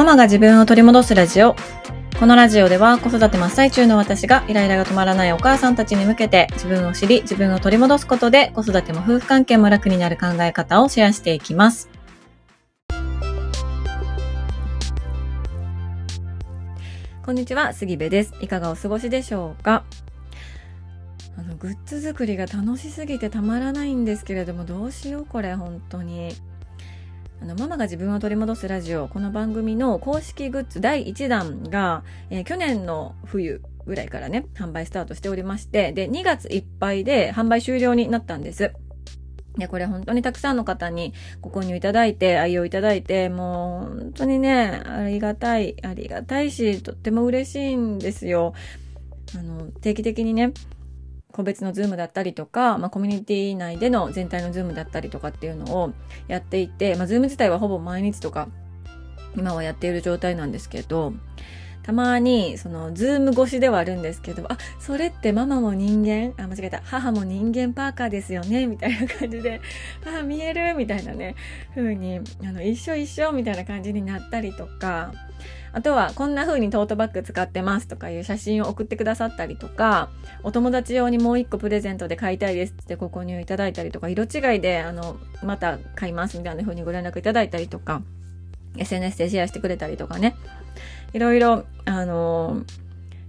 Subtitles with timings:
[0.00, 1.54] ママが自分を取り戻すラジオ。
[2.18, 11.90] このラジオでは子育て真っ最中の私がイライラが止まらないお母さんたちに向けて自分を知り自分を取り戻すことで子育ても夫婦関係も楽になる考え方をシェアしていきます。
[17.22, 18.32] こんにちは、杉部です。
[18.40, 19.84] いかがお過ごしでしょうか？
[21.36, 26.32] あの、グッズ作りが楽しすぎてたまらないんですけれども、どうしようこれ、本当に。
[27.42, 38.72] あの、ママが自分を取り戻すラジオ、この番組の公式グッズ第1弾が、えー、去年の冬ぐらいからね、販売スタートしておりまして、で、2月いっぱいで販売終了になったんです。
[39.56, 48.52] で、これ本当にたくさんの方にご購入いただいて、愛用いただいて、もう本当にね、ありがたい、ありがたいし、とっても嬉しいんですよ。
[49.34, 50.52] あの、定期的にね、
[51.32, 55.92] 個別の Zoom だったりとか、まあ、コミュニティ内での全体の Zoom だったりとかっていうのを
[56.28, 58.48] やっていて、まあ、 Zoom 自体はほぼ毎日とか
[59.36, 61.12] 今はやっている状態なんですけど、
[61.82, 69.60] たまに、その、 Zoom 越しではあるんですけど、あ、それってママも人間、あ、間違えた、母も人間パーカーですよね、みたいな感じで、
[70.06, 70.74] あ、見える？
[70.74, 71.36] みたいなね、
[71.74, 73.32] 風に、あの、一緒一緒？
[73.32, 75.12] みたいな感じになったりとか、
[75.72, 80.10] あとは、こんな風にトートバッグ使ってますとかいう写真を送ってくださったりとか、
[80.42, 88.02] お友達用にもう一個プレゼントで買いたいですってご購入いただいたりとか、色違いで、あの、また買いますみたいな風にご連絡いただいたりとか、
[88.76, 90.36] SNS でシェアしてくれたりとかね、
[91.12, 92.64] いろいろ、あのー、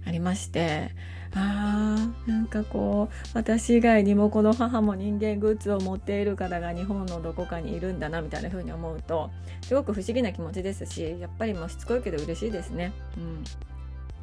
[0.08, 0.90] ありまして、
[1.34, 9.30] あーなんかこう私以外にもこの母も人間グッズを持っている方が日本のどこかにいるんだなみたいな風に思うと
[9.62, 12.92] すごく不思議な気持ちですしやっぱりもうしつこいけど嬉しいですね。
[13.16, 13.44] うん、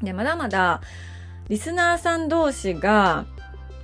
[0.05, 0.81] でまだまだ
[1.47, 3.25] リスナーさん同士が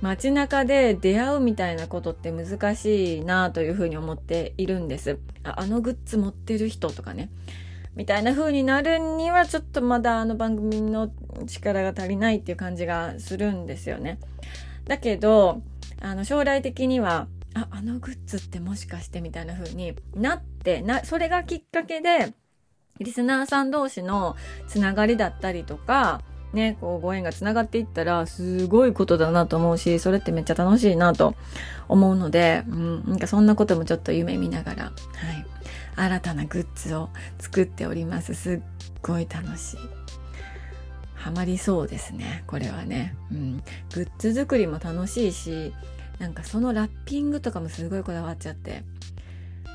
[0.02, 5.18] 街中で出会うみたいなことって難しいなというふうに思っているんです。
[5.42, 7.30] ああのグッズ持ってる人とかね。
[7.96, 11.10] みたいな風になるにはちょっとまだあの番組の
[11.46, 14.18] 力が足りないっていう感じがするんですよね。
[14.84, 15.62] だけど、
[16.00, 22.34] あの将来的には、あ、あのグッズってもしかしてみたいな風になって、な、それがきっかけで、
[23.00, 24.36] リスナーさん同士の
[24.68, 26.20] つながりだったりとか、
[26.52, 31.34] ね、こうご縁がつながっていったらすごいことだなと思うし、それってめっちゃ楽しいなと
[31.88, 35.55] 思うので、うん、なんかそんなこともちょっと夢見ながら、はい。
[35.96, 37.08] 新たなグッズを
[37.38, 38.34] 作っております。
[38.34, 38.60] すっ
[39.02, 39.78] ごい楽しい。
[41.14, 43.56] ハマりそうですねこれはね、うん、
[43.92, 45.74] グッズ作りも楽しいし
[46.20, 48.84] なんかそのラッピングとかもすごいこだわっちゃって。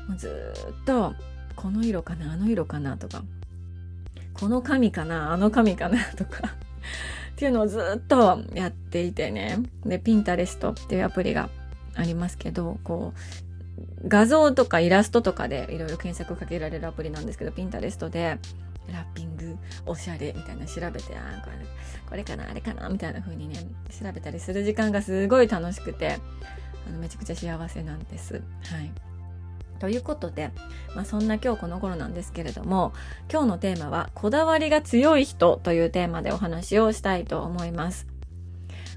[0.08, 1.14] もうずっと
[1.54, 3.22] この色かなあの色かなとか。
[4.34, 6.48] この紙かなあの紙かな とか。
[7.32, 9.58] っていうのをずっとやっていてね。
[9.84, 11.48] でピンタレストっていうアプリが
[11.94, 13.51] ありますけどこう
[14.06, 18.38] 画像とかイラストとかでいろいろ検索かけられるアプリなんですけど、ピンタレストで、
[18.90, 19.56] ラッピング、
[19.86, 21.56] おしゃれみたいな調べて、あこれ、
[22.08, 23.56] これかな、あれかな、みたいな風にね、
[23.90, 26.18] 調べたりする時間がすごい楽しくて、
[26.86, 28.34] あのめちゃくちゃ幸せなんです。
[28.34, 28.90] はい。
[29.78, 30.50] ということで、
[30.94, 32.92] まあ、そんな今日この頃なんですけれども、
[33.30, 38.06] 今日のテーマは、こだわりが強い人というテーマでお話をしたいと思います。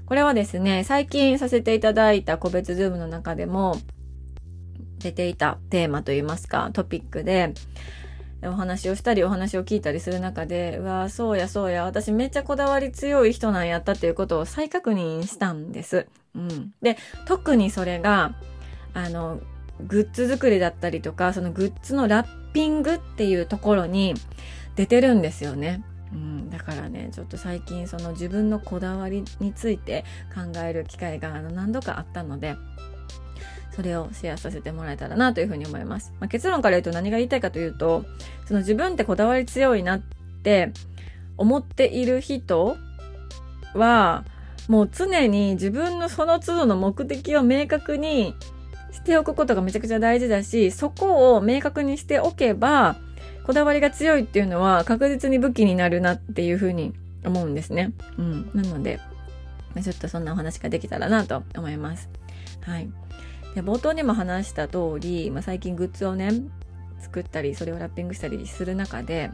[0.06, 3.76] これはですね、最近させていただいた個別ズームの中でも、
[5.06, 7.54] 出ていたテーマといいますか、トピックで、
[8.42, 16.06] お話をしたりお話を聞いたりする中で、うわそうやそうや、私めっちゃこだわり強い人なんやったっていうことを再確認したんです。
[16.34, 16.72] うん。
[16.82, 18.34] で、特にそれが、
[18.94, 19.40] あの、
[19.86, 24.14] グッズ作りだったりとか、そのグッズのラッピングっていうところに
[24.74, 25.84] 出てるんですよね。
[26.12, 32.56] うん、だからねちょっと最近その自分のこだわりについて考える機会があの何度かあったので
[33.76, 36.14] それをシェアさせてもらえたらなというふうに思います。
[36.18, 38.06] まあ、結論から言うと何が言いたいかというと、
[38.46, 40.00] その自分ってこだわり強いなっ
[40.42, 40.72] て
[41.36, 42.78] 思っている人
[43.74, 44.24] は、
[44.68, 48.34] もう常に自分のその都度の目的を明確に
[48.92, 52.96] しておくことがめちゃくちゃ大事だし、そこを明確にしておけば、
[53.44, 57.92] こだわりが強いっていうのは確実に武器になるなっていうふうに思うんですね。
[58.16, 58.50] うん。
[58.54, 58.98] なので、
[59.80, 62.08] ちょっとそんなお話ができたらなと思います。
[62.62, 62.88] はい。
[63.56, 66.30] で冒頭にも話した通り、まあ、最近グッズをね
[67.00, 69.30] 作ったりそれをラッピングしたりする中で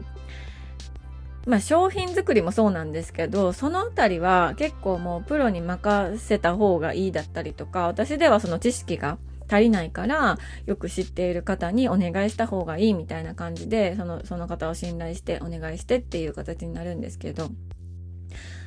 [1.45, 9.17] まあ商品作りもそうなんですけどそのあたりは結構もうプロに任せた方がいいだったりとか私ではその知識が
[9.49, 10.37] 足りないから
[10.67, 17.49] よく知っている方にお願いした方がいいみたいな感じでそのその方を信頼してお願いしてっていう形になるんですけど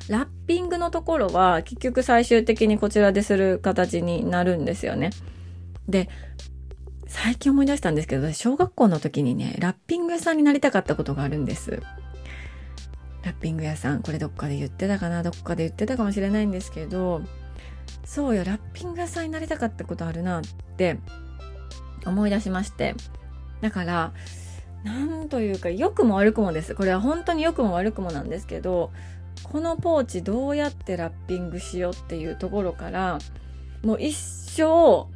[0.07, 5.09] ラッピングのところは結局最終的にこちらでする形になるんですよね。
[5.87, 6.09] で、
[7.07, 11.81] 最近思い出したんですけど、小学校の時にね、ラッピング屋さんになりたかったことがあるんです。
[13.23, 17.21] ラッピング屋さん、これどっかで言ってたかな、どっかで言ってたかもしれないんですけど、
[18.03, 20.41] そうよ、ラッピング屋さんになりたかったことあるなっ
[20.77, 20.99] て
[22.05, 22.95] 思い出しまして。
[23.61, 24.13] だから、
[24.83, 26.75] なんというか、良くも悪くもです。
[26.75, 28.91] これは本当に良くも悪くもなんですけど、
[29.43, 33.19] このポーチどうやってラッピングしようっていうところから、
[33.83, 35.07] もう一生、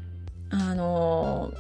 [0.52, 1.54] あの、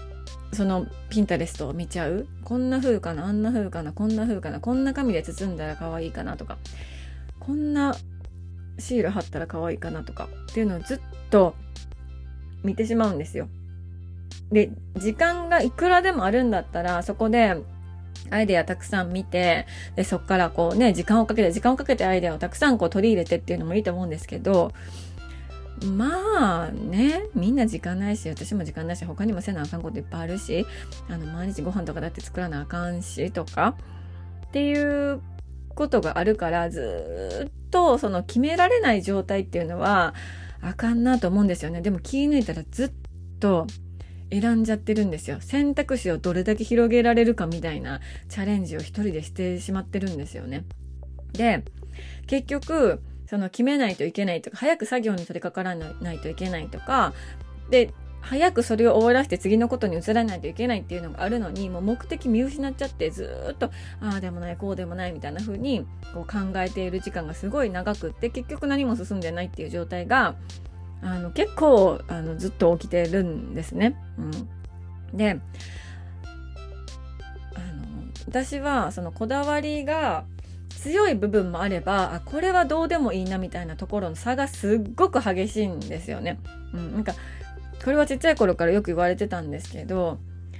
[0.53, 2.27] そのピンタレストを見ちゃう。
[2.43, 6.57] こんな風かな、あんな風かな、こんな風かな、こんな紙で包んだら可愛いかなとか、
[7.39, 7.95] こんな
[8.77, 10.99] シール貼ったら可愛いかなとかっていうのをずっ
[11.29, 11.55] と
[12.63, 13.47] 見てしまうんですよ。
[14.51, 17.55] で、時間がいくらでもあるんだったら、そこで
[18.29, 19.65] アイデアたくさん見て、
[19.95, 24.73] で、そっからこうね、時間をかけて、時間をかけてアイデアをたくさんこう取り入れてっていうのもいいと思うんですけど、
[25.85, 30.65] まあね、みんな時間ないし、私も時間ないし、他にもせなあかんこといっぱいあるし、
[31.09, 33.75] あの、毎日ご飯とかだって作らなあかんし、とか、
[34.47, 35.21] っていう
[35.69, 40.13] ことがあるから、ずっとその決められない状態っていうのは、
[40.61, 41.81] あかんなと思うんですよね。
[41.81, 42.91] でも気抜いたらずっ
[43.39, 43.65] と
[44.31, 45.37] 選んじゃってるんですよ。
[45.41, 47.99] 選択肢をどれだけ広げられるかみたいな
[48.29, 50.63] チャレンジを一人でしてしまってるんですよね。
[51.33, 51.63] で、
[52.27, 53.01] 結局、
[53.31, 57.13] その決めないといけないとか、早く作業に取り掛からないといけないとか、
[57.69, 70.35] で、早くそれを終わらせて次のことに移らないといけないっていうのがあるのに、もう目的見失っちゃってずっと、ああでもない、こうでもないみたいな風にこう考えている時間がすごい長くって、結局何も進んでないっていう状態が、
[71.01, 73.95] あの結構あのずっと起きてるんですね。
[74.17, 75.39] うん、で
[77.55, 77.85] あの
[78.27, 80.25] 私はそのこだわりが
[80.71, 86.39] 強い部分もあればあこれはどうでもいいなみたいなところの差がすっごく激しいんですよね。
[86.73, 87.13] うん、なんか
[87.83, 90.19] これはちっちゃい頃からよく言われてたんですけど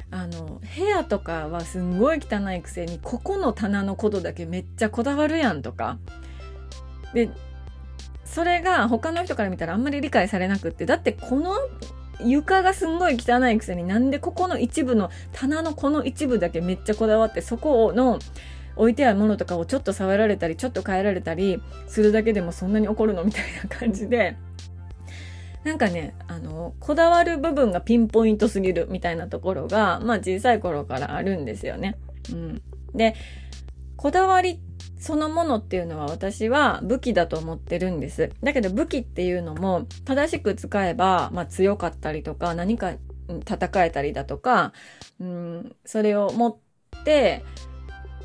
[0.10, 5.98] あの部屋とかはすんごい汚いくせにここの棚のことだけめっちゃこだわるやんとか
[7.14, 7.30] で
[8.26, 11.54] それが他の人から見たらあんまり理解されなくって、だってこの
[12.24, 18.20] 床がすんごい汚いくせになんでここの一部の棚のこの一部だけめっちゃこだわってそこの
[18.82, 24.38] 置いてあるものとかをちょっと触られたりちょっと変えられたりするだけでもそんなに怒るのみたいな感じで
[25.64, 32.00] なんかねあのこだわる部分がピンポイントすぎるみたいなところがまあ小さい頃からあるんですよね。
[32.32, 32.62] うん、
[32.96, 33.14] で
[33.98, 34.60] こだわり
[34.98, 38.32] そのものっていうのは私は武器だと思ってるんです。
[38.42, 42.94] だけど武器っていうのも正しく使えば、まあ、強かったりとか何か
[43.48, 44.74] 戦えたりだとか、
[45.20, 46.58] うん、それを持っ
[47.04, 47.44] て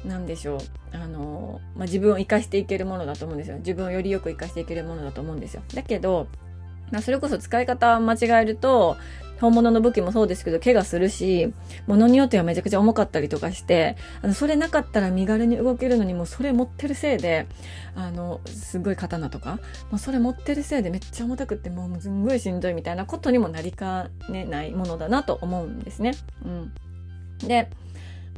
[0.06, 0.61] 何でしょう
[0.93, 3.58] あの、まあ、自分を生かしていけるものだと思うんですよ。
[3.58, 5.62] 自分をよりよく生かしていけるものだと思うんですよ。
[5.75, 6.29] だけど、
[6.91, 8.97] まあ、それこそ使い方間違えると
[9.41, 11.53] 本物の武器もそうですけど、怪我するし、
[11.87, 17.47] 物によってはめちゃくちゃ重かったりとかして、あの、それなかったら身軽に動けるのにもうそれ持ってるせいで、
[17.94, 19.59] あの、すごい刀とか、
[19.91, 26.12] もうそれ持ってるせいでめっちゃ重たくってもうすんごいしんどいみたいなことにもなりかねないものだなと思うんですね。
[26.44, 26.73] うん。
[27.47, 27.69] で、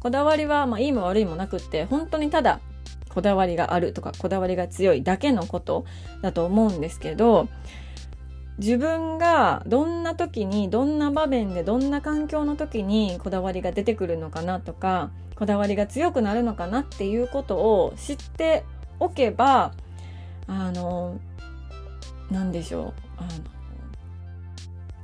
[0.01, 2.59] こだわりは、まあ、いいも悪いもなくって、本当にただ、
[3.09, 5.85] こだわりがあるとか、こだわりが強いだけのこと
[6.21, 7.47] だと思うんですけど、
[8.59, 18.65] 自分がどんな時にどんな場面でどんな環境の時にこだわりが出てくるのかなとかこだわりが強くなるのかなっていうことを知って
[18.99, 19.71] おけば
[20.47, 21.17] あの
[22.29, 23.29] 何でしょうあの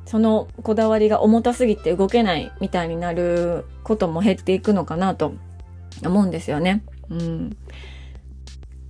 [0.06, 5.34] そのこだわりが重たすぎて動けないみたいになることも減っていくのかなと
[6.04, 6.84] 思うんですよね。
[7.10, 7.58] うん。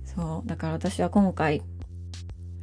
[0.04, 0.48] そう。
[0.48, 1.62] だから私は今回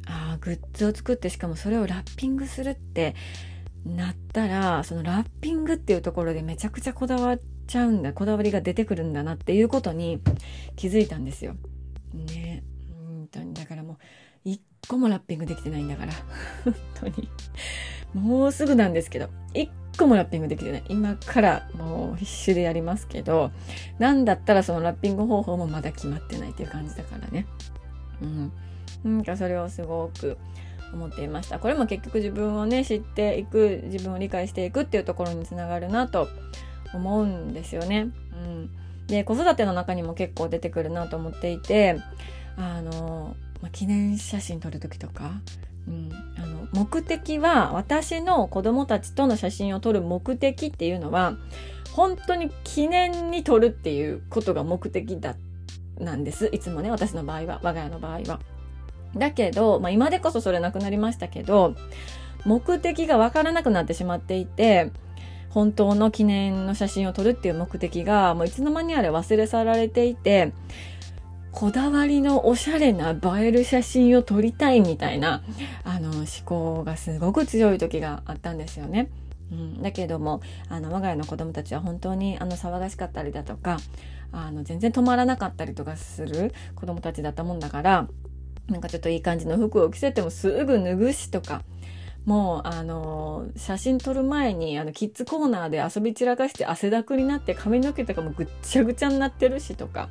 [0.06, 3.14] ああグッズを作ってしかもそれをラッピングするって
[3.84, 10.20] なったらそのラッピングっていうところでめちゃくちゃこだわっちゃうんだこだわりが出てくるんだなっていうことに
[10.76, 11.56] 気づいたんですよ。
[12.12, 13.96] ね本当にだからもう
[14.86, 16.12] 個もラッピングできてないんだから
[16.64, 17.28] 本当に
[18.14, 23.50] もうすぐなんですけど一個もラッピングできてない今からもう必死でやりますけど
[23.98, 27.46] なんだったらそのラッピング方法もまだ決まってないっていう感じだからね。
[28.22, 28.52] うん
[29.04, 30.38] なんかそれをすごく
[30.94, 31.58] 思っていました。
[31.58, 36.28] これも結局自分をね、知っていく、自分を理解していくっていうところにつながるなと
[36.94, 38.08] 思うんですよね。
[38.32, 38.70] うん。
[39.06, 41.98] で、子育ての中にも結構出てくるなと思っていて、
[42.56, 45.40] あの、まあ、記念写真撮る時とか、
[45.88, 51.38] うん、あの目的は私の子供たちとの写真を撮る目的っていうのは
[51.92, 55.36] 本当に記念に撮るっていうことが目的だ
[55.98, 58.40] なんですいつもね私の場合は我が家の場合は。
[59.16, 61.74] だけど、まあ、今でこそそれなくなりましたけど、
[62.44, 64.90] 目的がわからなくなってしまっていて、
[65.50, 70.52] 本当の記念の写真を撮るっていう目的が、もういつの間にあれ忘れ去られていて、
[71.54, 75.44] こだわりのおしゃれな映える写真を撮りたいみたいな、
[75.84, 79.08] あの、思考がすごく強い時があったんですよね。
[79.52, 83.76] うん、だけどもあの我が家の子供たちは本当にあの騒がしかったりだとか
[84.32, 88.08] あの全然止まらなかったりとかする子供たちだったもんだから
[88.68, 91.62] なんかちょっといい感じの服を着せてもすぐ脱ぐしとか
[92.24, 100.08] もうあの写真撮る前にあのキッズコーナーで遊び散らかして汗だくになって髪の毛とかもぐっちゃぐちゃになってるしとか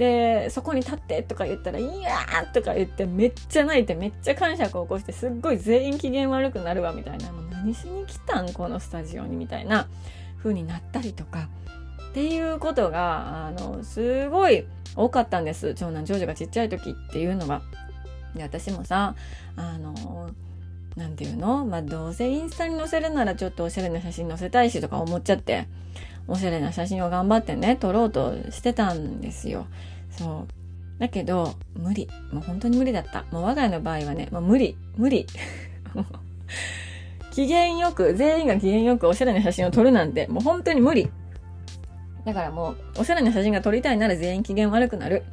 [0.00, 8.52] でそこに立ってとか言ったら「いやー!」とか言ってめっちゃ泣いてめっちゃ感触を起こしてすっごい全員機嫌悪くなるわみたいな「もう何しに来たん？
[8.52, 9.86] このスタジオに」みたいな。
[10.42, 11.50] 風になったりとか。
[12.10, 14.64] っていうことがあのすごい
[14.96, 15.74] 多かったんです。
[15.74, 17.60] 長男長女がちっちゃい時っていうのは。
[18.34, 19.14] で私もさ
[19.54, 20.30] あの
[20.96, 21.66] 何て言うの？
[21.66, 25.68] まあどうせインスタに載せるならちょっとおしゃれな写真載せたいしとか思っちゃって。
[26.30, 29.66] おしゃれな写真を頑張ってね撮ろうとしてたんですよ。
[30.10, 31.00] そう。
[31.00, 32.08] だけど無理。
[32.32, 33.24] もう本当に無理だった。
[33.32, 34.76] もう我が家の場合はねもう無理。
[34.96, 35.26] 無理。
[37.32, 41.10] 機嫌よく全員が機嫌よくおしゃれな写真を撮るなんてもう本当に無理。
[42.24, 45.24] だからもうおしゃれな写真が撮りたいなら全員機嫌悪くなる。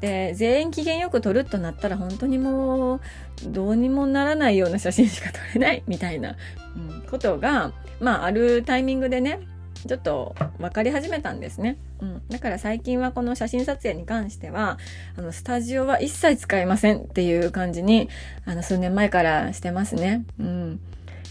[0.00, 3.00] で全員機嫌よく撮るとなったら本当にもう
[3.46, 6.36] どうにもならないような写真しか撮れないみたいな、
[6.76, 9.40] うん、ことがまああるタイミングでね
[9.86, 11.76] ちょっと分かり始めたんですね。
[12.00, 12.22] うん。
[12.28, 14.78] だから最近はこの写真撮影に関しては、
[15.16, 18.08] あの、スタジオは一切使いませんっていう感じに、
[18.44, 20.24] あの、数年前からしてますね。
[20.38, 20.80] うん。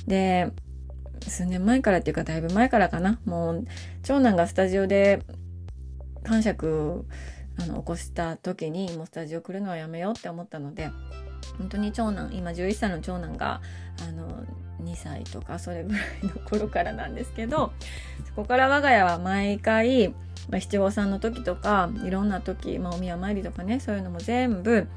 [0.07, 0.51] で、
[1.27, 3.19] 数年前からっていうかだいぶ前からかな。
[3.25, 3.65] もう、
[4.03, 5.21] 長男がスタジオで
[6.23, 7.05] 感触
[7.59, 10.89] あの起こした時にもうスタジオ来るのはやめようって思ったので
[11.57, 13.61] 本当に長男今11歳の長男が
[14.07, 14.43] あの
[14.83, 17.71] 2歳とかそれぐらいの頃からなんですけど
[18.25, 20.09] そこから我が家は毎回、
[20.49, 24.87] まあ、七五三の時とかいろんな時、まあ、お宮参りとかねそういうのも全部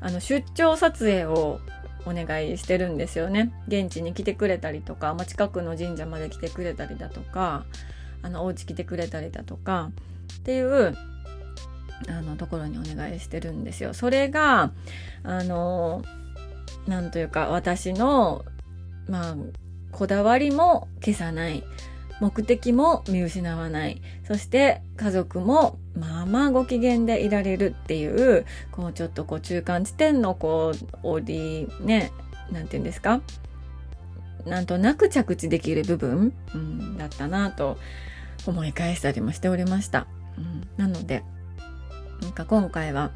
[0.00, 1.60] あの出張撮影を
[2.06, 3.50] お願いしてるんですよね。
[3.66, 7.64] 現地に来てくれたりとか、まあ、近くの神社まで来てくれたりだとか
[8.22, 9.90] あのお家来てくれたりだとか
[10.40, 10.94] っていう
[12.08, 13.94] あのところにお願いしてるんですよ。
[13.94, 14.72] それが
[15.22, 16.02] あの
[16.86, 18.44] なんというか私の
[19.08, 19.36] まあ
[19.92, 21.64] こだわりも消さない
[22.20, 32.12] 目的も見失わないそして家族もまあまあご機嫌でいられるっていうこうちょっとこう中間地点のこう折りね
[32.52, 33.20] なんて言うんですか？
[34.46, 37.78] なんとなく着地できる部分、うん、だったなと
[38.46, 40.06] 思い返したりもしておりました。
[40.36, 41.24] うん、なので
[42.34, 43.12] か今回は、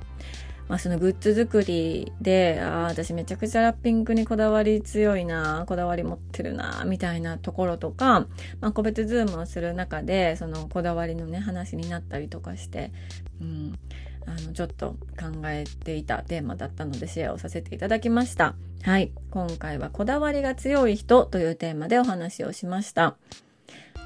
[0.69, 8.27] まあ、そのグッズ作りで、ああ、私めちゃくちゃラッピングにこだわり強いな、こだわり持ってるな、みたいなところとか、
[8.61, 12.93] まあ、個別ズームをする中で、そのこだわりのね、話になったりとかして、
[13.41, 13.79] うん、
[14.27, 18.55] あの、ちょっと考えていたテーマだったのでシェアをさせていただきました。
[18.83, 19.11] はい。
[19.31, 23.17] 今回はこだわりが強い人というテーマでお話をしました。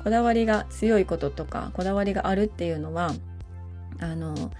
[0.04, 3.12] こだわりが強いこととか、こだわりがあるっていうのは、
[4.00, 4.52] あの、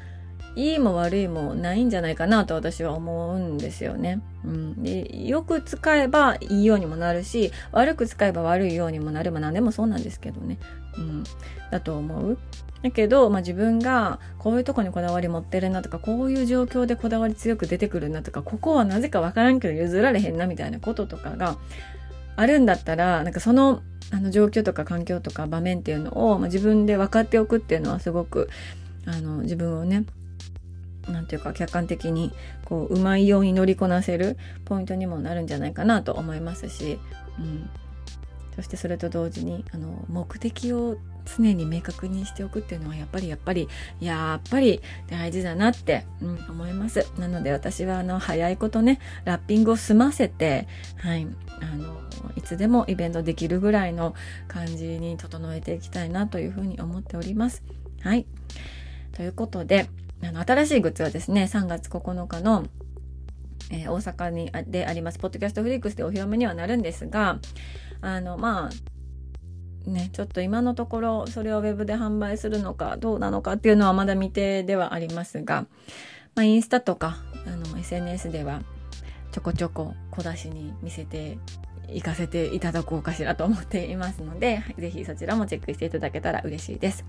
[0.54, 4.20] いいも悪いもないんじゃないかなと私は思うんですよね。
[4.44, 10.58] うん、でよく使えばいいようにもなるし悪く使えば悪いようにもなるまあ何でもそうなんですけどね、
[10.98, 11.24] うん、
[11.70, 12.38] だと思う。
[12.82, 21.56] だけど、まあ、自分がこういうとこにこだわり持ってるなとかこういう状況でこだわり強く出てくるなとかここはなぜかわからんけど譲られへんなみたいなこととかが
[22.34, 28.50] あるんだったらなんかそのあの状況とか環境とか場面っていうのを、まあ、自分で分かっておくっていうのはすごく
[29.06, 30.04] あの自分をね
[31.08, 32.32] なんていうか客観的に
[32.64, 36.98] こううまいように乗りこなせるポイントにもなるんじゃないかなと思いますし、
[37.38, 37.68] うん、
[38.54, 43.68] そしてそれと同時にあの目的を常に明確にしておくっていうのはやっぱりやっぱり
[44.00, 47.06] やっぱり大事だなって、うん、思います。
[47.18, 50.66] なので私はあの早いことねラッピングを済ませて
[50.96, 51.26] はい。
[51.60, 52.02] あの
[52.36, 54.14] いつでもイベントできるぐらいの
[54.48, 57.62] 感じに整えていきたいなというふうに思っております。
[58.00, 58.26] はい。
[59.12, 59.88] ということで
[60.22, 62.64] あの、新しいグッズはですね、3月9日の、
[63.70, 67.38] えー、大阪にあであります、ポッドキャストフリークスでお披露目にはなるんですが、
[68.00, 75.66] あの、まあ、ね、ちょっと今のところ、それをウェブで販売するのか、どうなのかっていうのはまだ未定ではありますが、
[76.34, 78.62] まあ、インスタとか、あの、SNS では、
[79.32, 81.38] ちょこちょこ小出しに見せて
[81.88, 87.04] 行かせていただこうかしらと思っていますので、ぜひそちらもチェックしていただけたら嬉しいです。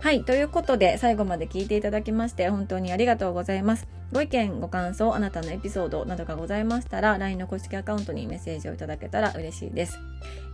[0.00, 3.88] はい、ということで最後まで聞いていただきまして本当にありがとうございます。
[4.12, 9.98] ご意見、ご感想、あなたのエピソードなどがございましたら LINE の公式アカウントにメッセージをいただけたら嬉しいです。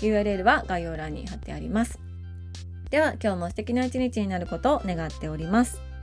[0.00, 1.98] URL は概要欄に貼ってあります。
[2.90, 5.93] では今日も素敵な一日になることを願っております。